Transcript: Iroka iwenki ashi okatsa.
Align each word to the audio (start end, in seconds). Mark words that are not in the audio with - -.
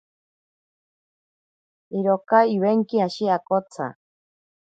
Iroka 1.99 2.39
iwenki 2.55 2.95
ashi 3.05 3.25
okatsa. 3.37 3.85